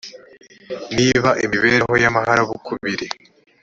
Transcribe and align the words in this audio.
niba 0.95 1.29
m 1.31 1.33
te 1.37 1.41
imibereho 1.45 1.91
y 2.01 2.05
amaharakubiri 2.09 3.07